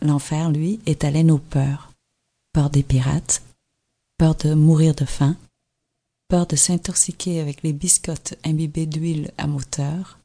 L'enfer, 0.00 0.50
lui, 0.50 0.78
étalait 0.86 1.24
nos 1.24 1.38
peurs. 1.38 1.90
Peur 2.52 2.70
des 2.70 2.84
pirates, 2.84 3.42
peur 4.16 4.36
de 4.36 4.54
mourir 4.54 4.94
de 4.94 5.04
faim, 5.04 5.36
peur 6.28 6.46
de 6.46 6.54
s'intoxiquer 6.54 7.40
avec 7.40 7.64
les 7.64 7.72
biscottes 7.72 8.34
imbibées 8.44 8.86
d'huile 8.86 9.32
à 9.38 9.48
moteur, 9.48 10.20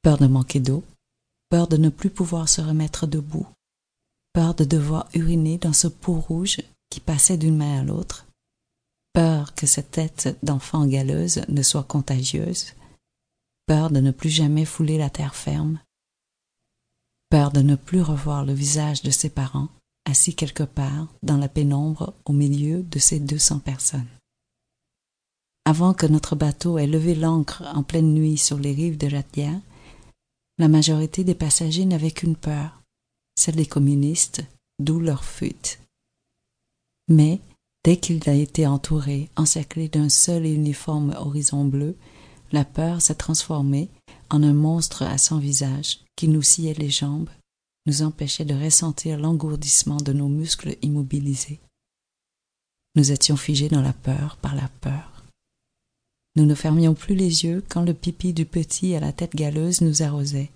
peur 0.00 0.16
de 0.16 0.26
manquer 0.26 0.60
d'eau, 0.60 0.82
peur 1.50 1.68
de 1.68 1.76
ne 1.76 1.90
plus 1.90 2.08
pouvoir 2.08 2.48
se 2.48 2.62
remettre 2.62 3.06
debout, 3.06 3.46
peur 4.32 4.54
de 4.54 4.64
devoir 4.64 5.06
uriner 5.12 5.58
dans 5.58 5.74
ce 5.74 5.88
pot 5.88 6.20
rouge 6.20 6.62
qui 6.88 7.00
passait 7.00 7.36
d'une 7.36 7.58
main 7.58 7.80
à 7.80 7.82
l'autre, 7.82 8.26
peur 9.12 9.54
que 9.54 9.66
cette 9.66 9.90
tête 9.90 10.38
d'enfant 10.42 10.86
galeuse 10.86 11.42
ne 11.48 11.62
soit 11.62 11.84
contagieuse, 11.84 12.72
peur 13.66 13.90
de 13.90 14.00
ne 14.00 14.12
plus 14.12 14.30
jamais 14.30 14.64
fouler 14.64 14.96
la 14.96 15.10
terre 15.10 15.34
ferme, 15.34 15.78
peur 17.30 17.52
de 17.52 17.60
ne 17.60 17.76
plus 17.76 18.02
revoir 18.02 18.44
le 18.44 18.52
visage 18.52 19.02
de 19.02 19.10
ses 19.10 19.30
parents, 19.30 19.68
assis 20.04 20.34
quelque 20.34 20.62
part 20.62 21.08
dans 21.22 21.36
la 21.36 21.48
pénombre 21.48 22.14
au 22.24 22.32
milieu 22.32 22.82
de 22.82 22.98
ces 22.98 23.20
deux 23.20 23.38
cents 23.38 23.58
personnes. 23.58 24.08
Avant 25.64 25.92
que 25.92 26.06
notre 26.06 26.34
bateau 26.34 26.78
ait 26.78 26.86
levé 26.86 27.14
l'ancre 27.14 27.62
en 27.74 27.82
pleine 27.82 28.14
nuit 28.14 28.38
sur 28.38 28.58
les 28.58 28.72
rives 28.72 28.96
de 28.96 29.08
Jatière, 29.08 29.60
la 30.56 30.68
majorité 30.68 31.24
des 31.24 31.34
passagers 31.34 31.84
n'avaient 31.84 32.10
qu'une 32.10 32.36
peur, 32.36 32.82
celle 33.36 33.56
des 33.56 33.66
communistes, 33.66 34.42
d'où 34.78 34.98
leur 34.98 35.24
fuite. 35.24 35.80
Mais, 37.08 37.40
dès 37.84 37.98
qu'il 37.98 38.28
a 38.28 38.34
été 38.34 38.66
entouré, 38.66 39.28
encerclé 39.36 39.88
d'un 39.88 40.08
seul 40.08 40.46
et 40.46 40.52
uniforme 40.52 41.14
horizon 41.18 41.64
bleu, 41.64 41.96
la 42.50 42.64
peur 42.64 43.02
s'est 43.02 43.14
transformée 43.14 43.90
en 44.30 44.42
un 44.42 44.52
monstre 44.52 45.02
à 45.02 45.18
cent 45.18 45.38
visages 45.38 46.00
qui 46.16 46.28
nous 46.28 46.42
sciait 46.42 46.74
les 46.74 46.90
jambes, 46.90 47.30
nous 47.86 48.02
empêchait 48.02 48.44
de 48.44 48.54
ressentir 48.54 49.18
l'engourdissement 49.18 49.96
de 49.96 50.12
nos 50.12 50.28
muscles 50.28 50.76
immobilisés. 50.82 51.60
Nous 52.94 53.12
étions 53.12 53.36
figés 53.36 53.68
dans 53.68 53.82
la 53.82 53.92
peur 53.92 54.36
par 54.36 54.54
la 54.54 54.68
peur. 54.80 55.24
Nous 56.36 56.44
ne 56.44 56.54
fermions 56.54 56.94
plus 56.94 57.14
les 57.14 57.44
yeux 57.44 57.64
quand 57.68 57.82
le 57.82 57.94
pipi 57.94 58.32
du 58.32 58.44
petit 58.44 58.94
à 58.94 59.00
la 59.00 59.12
tête 59.12 59.34
galeuse 59.34 59.80
nous 59.80 60.02
arrosait. 60.02 60.50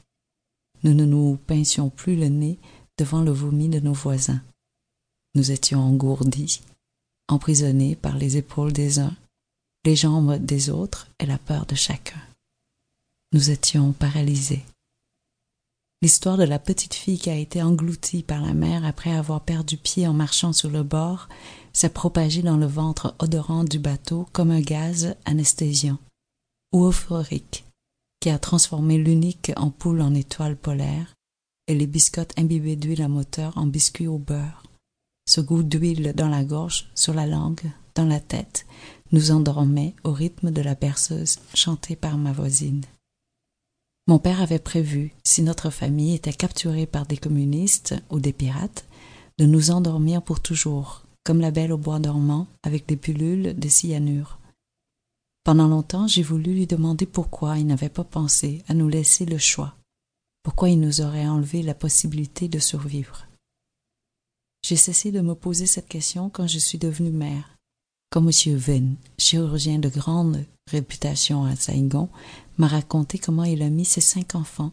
Nous 0.84 0.94
ne 0.94 1.05
nous 1.05 1.39
pincions 1.46 1.91
plus 1.91 2.16
le 2.16 2.28
nez 2.28 2.58
devant 2.98 3.22
le 3.22 3.30
vomi 3.30 3.68
de 3.68 3.80
nos 3.80 3.92
voisins. 3.92 4.42
Nous 5.34 5.50
étions 5.50 5.80
engourdis, 5.80 6.61
emprisonnés 7.28 7.96
par 7.96 8.18
les 8.18 8.36
épaules 8.36 8.72
des 8.72 8.98
uns 8.98 9.16
les 9.84 9.96
jambes 9.96 10.36
des 10.36 10.70
autres 10.70 11.08
et 11.18 11.27
la 11.27 11.39
peur 11.39 11.66
de 11.66 11.74
chacun. 11.74 12.20
Nous 13.34 13.50
étions 13.50 13.92
paralysés. 13.92 14.62
L'histoire 16.02 16.36
de 16.36 16.44
la 16.44 16.58
petite 16.58 16.92
fille 16.92 17.19
qui 17.19 17.30
a 17.30 17.36
été 17.36 17.62
engloutie 17.62 18.22
par 18.22 18.42
la 18.42 18.52
mer 18.52 18.84
après 18.84 19.12
avoir 19.12 19.41
perdu 19.41 19.78
pied 19.78 20.06
en 20.06 20.12
marchant 20.12 20.52
sur 20.52 20.69
le 20.69 20.83
bord 20.83 21.30
s'est 21.72 21.89
propagée 21.89 22.42
dans 22.42 22.58
le 22.58 22.66
ventre 22.66 23.14
odorant 23.20 23.64
du 23.64 23.78
bateau 23.78 24.28
comme 24.33 24.50
un 24.50 24.61
gaz 24.61 25.14
anesthésiant 25.24 25.98
ou 26.72 26.84
euphorique 26.84 27.64
qui 28.20 28.28
a 28.28 28.39
transformé 28.39 28.98
l'unique 28.98 29.50
en 29.56 29.70
poule 29.70 30.02
en 30.02 30.14
étoile 30.14 30.56
polaire 30.56 31.14
et 31.69 31.74
les 31.74 31.86
biscottes 31.86 32.39
imbibées 32.39 32.77
d'huile 32.77 33.02
à 33.02 33.08
moteur 33.08 33.56
en 33.56 33.64
biscuits 33.67 34.08
au 34.08 34.19
beurre. 34.19 34.62
Ce 35.27 35.41
goût 35.41 35.62
d'huile 35.62 36.12
dans 36.14 36.28
la 36.28 36.44
gorge, 36.44 36.91
sur 36.94 37.14
la 37.14 37.27
langue, 37.27 37.70
dans 37.94 38.05
la 38.05 38.20
tête, 38.20 38.67
nous 39.11 39.30
endormait 39.30 39.94
au 40.05 40.12
rythme 40.12 40.50
de 40.50 40.61
la 40.61 40.74
berceuse 40.74 41.39
chantée 41.55 41.96
par 41.96 42.19
ma 42.19 42.33
voisine. 42.33 42.84
Mon 44.08 44.19
père 44.19 44.41
avait 44.41 44.58
prévu, 44.58 45.14
si 45.25 45.42
notre 45.42 45.70
famille 45.70 46.14
était 46.14 46.33
capturée 46.33 46.86
par 46.86 47.06
des 47.06 47.17
communistes 47.17 47.95
ou 48.11 48.19
des 48.19 48.33
pirates, 48.33 48.84
de 49.39 49.47
nous 49.47 49.70
endormir 49.70 50.22
pour 50.22 50.41
toujours, 50.41 51.05
comme 51.25 51.41
la 51.41 51.53
belle 51.53 51.72
au 51.72 51.78
bois 51.78 52.00
dormant, 52.00 52.48
avec 52.64 52.86
des 52.86 52.97
pilules 52.97 53.58
de 53.58 53.69
cyanure. 53.69 54.41
Pendant 55.45 55.68
longtemps, 55.68 56.08
j'ai 56.08 56.23
voulu 56.23 56.52
lui 56.52 56.67
demander 56.67 57.07
pourquoi 57.07 57.58
il 57.58 57.67
n'avait 57.67 57.89
pas 57.89 58.05
pensé 58.05 58.64
à 58.68 58.74
nous 58.74 58.89
laisser 58.89 59.24
le 59.24 59.39
choix, 59.39 59.77
pourquoi 60.42 60.68
il 60.68 60.80
nous 60.80 61.01
aurait 61.01 61.29
enlevé 61.29 61.62
la 61.62 61.74
possibilité 61.74 62.48
de 62.48 62.58
survivre. 62.58 63.27
J'ai 64.64 64.77
cessé 64.77 65.12
de 65.12 65.20
me 65.20 65.35
poser 65.35 65.67
cette 65.67 65.89
question 65.89 66.29
quand 66.29 66.46
je 66.46 66.58
suis 66.58 66.79
devenue 66.79 67.11
mère 67.11 67.57
quand 68.12 68.20
M. 68.20 68.56
Venn, 68.56 68.96
chirurgien 69.17 69.78
de 69.78 69.89
grande 69.89 70.45
réputation 70.70 71.46
à 71.46 71.56
Saigon, 71.56 72.11
m'a 72.58 72.68
raconté 72.68 73.18
comment 73.18 73.45
il 73.45 73.62
a 73.62 73.70
mis 73.70 73.86
ses 73.86 74.02
cinq 74.02 74.34
enfants, 74.34 74.70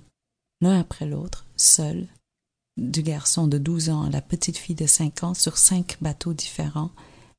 l'un 0.59 0.77
après 0.77 1.05
l'autre, 1.05 1.45
seuls, 1.55 2.05
du 2.75 3.01
garçon 3.01 3.47
de 3.47 3.57
douze 3.57 3.89
ans 3.89 4.03
à 4.03 4.09
la 4.09 4.22
petite 4.22 4.57
fille 4.57 4.75
de 4.75 4.88
cinq 4.88 5.23
ans, 5.23 5.33
sur 5.33 5.57
cinq 5.57 5.95
bateaux 6.01 6.33
différents, 6.33 6.91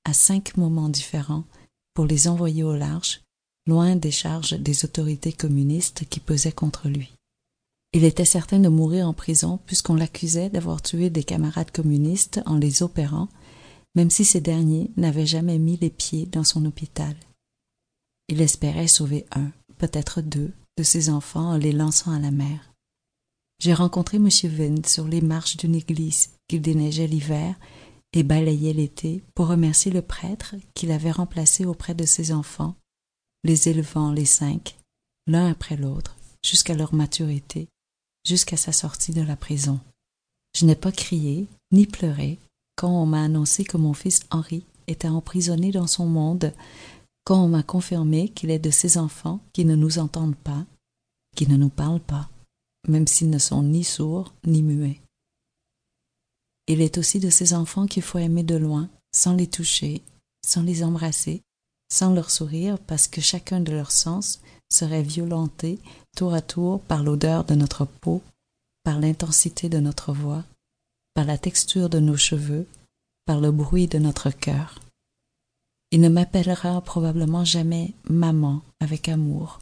à 0.07 0.15
cinq 0.15 0.57
moments 0.57 0.89
différents, 0.89 1.45
pour 1.93 2.07
les 2.07 2.29
envoyer 2.29 2.63
au 2.63 2.75
large, 2.75 3.21
loin 3.67 3.95
des 3.95 4.11
charges 4.11 4.55
des 4.55 4.87
autorités 4.87 5.35
communistes 5.35 6.07
qui 6.09 6.19
pesaient 6.19 6.51
contre 6.51 6.89
lui. 6.89 7.13
Il 7.93 8.05
était 8.05 8.25
certain 8.25 8.59
de 8.59 8.69
mourir 8.71 9.07
en 9.07 9.13
prison 9.13 9.59
puisqu'on 9.67 9.97
l'accusait 9.97 10.49
d'avoir 10.49 10.81
tué 10.81 11.11
des 11.11 11.25
camarades 11.25 11.73
communistes 11.73 12.41
en 12.47 12.57
les 12.57 12.83
opérant 12.83 13.29
même 13.95 14.11
si 14.11 14.25
ces 14.25 14.41
derniers 14.41 14.91
n'avaient 14.97 15.27
jamais 15.27 15.59
mis 15.59 15.77
les 15.77 15.91
pieds 15.91 16.27
dans 16.27 16.45
son 16.45 16.65
hôpital. 16.65 17.17
Il 18.29 18.41
espérait 18.41 18.87
sauver 18.87 19.27
un, 19.33 19.51
peut-être 19.79 20.21
deux, 20.21 20.53
de 20.77 20.83
ses 20.83 21.11
enfants 21.11 21.51
en 21.51 21.57
les 21.57 21.73
lançant 21.73 22.13
à 22.13 22.19
la 22.19 22.31
mer. 22.31 22.73
J'ai 23.59 23.75
rencontré 23.75 24.17
M. 24.17 24.29
Venn 24.45 24.85
sur 24.85 25.07
les 25.07 25.21
marches 25.21 25.57
d'une 25.57 25.75
église 25.75 26.31
qu'il 26.49 26.63
déneigeait 26.63 27.07
l'hiver 27.07 27.55
et 28.13 28.23
balayait 28.23 28.73
l'été 28.73 29.23
pour 29.35 29.49
remercier 29.49 29.93
le 29.93 30.03
prêtre 30.03 30.55
qu'il 30.75 30.91
avait 30.93 31.11
remplacé 31.11 31.65
auprès 31.65 31.95
de 31.95 32.05
ses 32.05 32.33
enfants, 32.33 32.75
les 33.45 33.69
élevant 33.69 34.13
les 34.13 34.25
cinq, 34.25 34.79
l'un 35.27 35.51
après 35.51 35.77
l'autre, 35.77 36.17
jusqu'à 36.45 36.75
leur 36.75 36.95
maturité, 36.95 37.69
jusqu'à 38.27 38.57
sa 38.57 38.73
sortie 38.73 39.13
de 39.13 39.23
la 39.23 39.37
prison. 39.37 39.81
Je 40.59 40.65
n'ai 40.65 40.75
pas 40.75 40.93
crié, 40.93 41.47
ni 41.71 41.87
pleuré, 41.87 42.39
quand 42.81 43.03
on 43.03 43.05
m'a 43.05 43.25
annoncé 43.25 43.63
que 43.63 43.77
mon 43.77 43.93
fils 43.93 44.21
Henri 44.31 44.65
était 44.87 45.07
emprisonné 45.07 45.71
dans 45.71 45.87
son 45.87 46.07
monde, 46.07 46.55
quand 47.25 47.45
on 47.45 47.49
m'a 47.49 47.63
confirmé 47.63 48.31
qu'il 48.31 48.51
est 48.51 48.59
de 48.59 48.71
ces 48.71 48.97
enfants 48.97 49.41
qui 49.53 49.67
ne 49.67 49.77
nous 49.77 49.99
entendent 49.99 50.35
pas, 50.35 50.65
qui 51.37 51.47
ne 51.47 51.59
nous 51.59 51.69
parlent 51.69 52.01
pas, 52.01 52.31
même 52.89 53.07
s'ils 53.07 53.29
ne 53.29 53.39
sont 53.39 53.63
ni 53.63 53.85
sourds 53.85 54.33
ni 54.47 54.63
muets. 54.63 55.03
Il 56.69 56.81
est 56.81 56.97
aussi 56.97 57.21
de 57.21 57.29
ces 57.29 57.53
enfants 57.53 57.87
qu'il 57.87 58.03
faut 58.03 58.17
aimer 58.17 58.45
de 58.45 58.57
loin, 58.57 58.89
sans 59.15 59.35
les 59.35 59.47
toucher, 59.47 60.01
sans 60.43 60.63
les 60.63 60.83
embrasser, 60.83 61.43
sans 61.93 62.15
leur 62.15 62.31
sourire, 62.31 62.79
parce 62.79 63.09
que 63.09 63.21
chacun 63.21 63.61
de 63.61 63.73
leurs 63.73 63.93
sens 63.93 64.41
serait 64.73 65.03
violenté 65.03 65.79
tour 66.17 66.33
à 66.33 66.41
tour 66.41 66.81
par 66.81 67.03
l'odeur 67.03 67.45
de 67.45 67.55
notre 67.55 67.85
peau, 67.85 68.23
par 68.85 68.99
l'intensité 69.01 69.69
de 69.69 69.81
notre 69.81 70.15
voix, 70.15 70.45
par 71.21 71.27
la 71.27 71.37
texture 71.37 71.91
de 71.91 71.99
nos 71.99 72.17
cheveux, 72.17 72.67
par 73.27 73.43
le 73.43 73.53
bruit 73.53 73.89
de 73.89 73.99
notre 73.99 74.31
cœur. 74.31 74.81
Il 75.91 76.01
ne 76.01 76.09
m'appellera 76.09 76.81
probablement 76.81 77.45
jamais 77.45 77.93
maman 78.09 78.63
avec 78.81 79.07
amour, 79.07 79.59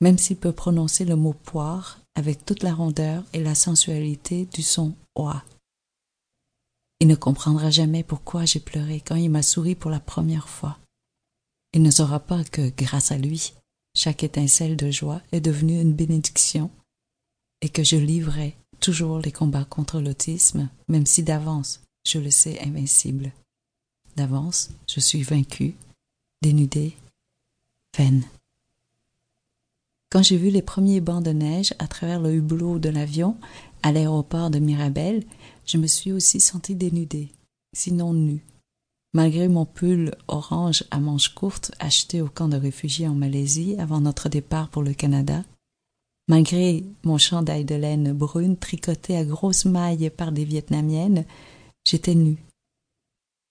même 0.00 0.18
s'il 0.18 0.38
peut 0.38 0.50
prononcer 0.50 1.04
le 1.04 1.14
mot 1.14 1.34
poire 1.34 2.00
avec 2.16 2.44
toute 2.44 2.64
la 2.64 2.74
rondeur 2.74 3.22
et 3.32 3.44
la 3.44 3.54
sensualité 3.54 4.46
du 4.46 4.64
son 4.64 4.92
oie. 5.14 5.44
Il 6.98 7.06
ne 7.06 7.14
comprendra 7.14 7.70
jamais 7.70 8.02
pourquoi 8.02 8.44
j'ai 8.44 8.58
pleuré 8.58 9.00
quand 9.00 9.14
il 9.14 9.30
m'a 9.30 9.42
souri 9.42 9.76
pour 9.76 9.92
la 9.92 10.00
première 10.00 10.48
fois. 10.48 10.80
Il 11.74 11.82
ne 11.82 11.92
saura 11.92 12.18
pas 12.18 12.42
que, 12.42 12.70
grâce 12.70 13.12
à 13.12 13.18
lui, 13.18 13.52
chaque 13.94 14.24
étincelle 14.24 14.76
de 14.76 14.90
joie 14.90 15.22
est 15.30 15.40
devenue 15.40 15.80
une 15.80 15.94
bénédiction 15.94 16.72
et 17.60 17.68
que 17.68 17.84
je 17.84 17.94
livrais 17.94 18.56
toujours 18.80 19.18
les 19.18 19.32
combats 19.32 19.64
contre 19.64 20.00
l'autisme, 20.00 20.68
même 20.88 21.06
si 21.06 21.22
d'avance 21.22 21.80
je 22.08 22.18
le 22.18 22.30
sais 22.30 22.58
invincible. 22.60 23.32
D'avance, 24.16 24.70
je 24.88 24.98
suis 24.98 25.22
vaincu, 25.22 25.74
dénudé, 26.42 26.96
vaine. 27.96 28.24
Quand 30.10 30.22
j'ai 30.22 30.38
vu 30.38 30.48
les 30.48 30.62
premiers 30.62 31.02
bancs 31.02 31.22
de 31.22 31.32
neige 31.32 31.74
à 31.78 31.86
travers 31.86 32.18
le 32.18 32.34
hublot 32.34 32.78
de 32.78 32.88
l'avion 32.88 33.36
à 33.82 33.92
l'aéroport 33.92 34.48
de 34.48 34.58
Mirabel, 34.58 35.22
je 35.66 35.76
me 35.76 35.86
suis 35.86 36.12
aussi 36.12 36.40
senti 36.40 36.74
dénudé, 36.74 37.28
sinon 37.74 38.14
nu. 38.14 38.42
Malgré 39.12 39.48
mon 39.48 39.66
pull 39.66 40.14
orange 40.28 40.84
à 40.90 41.00
manches 41.00 41.34
courtes 41.34 41.72
acheté 41.78 42.22
au 42.22 42.28
camp 42.28 42.48
de 42.48 42.56
réfugiés 42.56 43.08
en 43.08 43.14
Malaisie 43.14 43.76
avant 43.78 44.00
notre 44.00 44.28
départ 44.28 44.68
pour 44.68 44.82
le 44.82 44.94
Canada, 44.94 45.44
Malgré 46.28 46.84
mon 47.04 47.16
chandail 47.16 47.64
de 47.64 47.74
laine 47.74 48.12
brune 48.12 48.58
tricoté 48.58 49.16
à 49.16 49.24
grosses 49.24 49.64
mailles 49.64 50.10
par 50.10 50.30
des 50.30 50.44
Vietnamiennes, 50.44 51.24
j'étais 51.86 52.14
nue. 52.14 52.44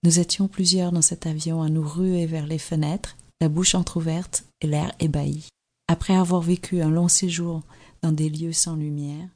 Nous 0.04 0.20
étions 0.20 0.48
plusieurs 0.48 0.92
dans 0.92 1.02
cet 1.02 1.26
avion 1.26 1.64
à 1.64 1.70
nous 1.70 1.88
ruer 1.88 2.28
vers 2.28 2.46
les 2.46 2.60
fenêtres, 2.60 3.18
la 3.42 3.50
bouche 3.50 3.74
entr'ouverte 3.74 4.46
et 4.62 4.68
l'air 4.68 4.94
ébahi. 5.00 5.48
Après 5.88 6.16
avoir 6.16 6.42
vécu 6.42 6.82
un 6.82 6.92
long 6.92 7.08
séjour 7.08 7.64
dans 8.04 8.12
des 8.12 8.30
lieux 8.30 8.54
sans 8.54 8.76
lumière, 8.76 9.28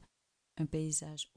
un 0.60 0.66
paysage 0.66 1.28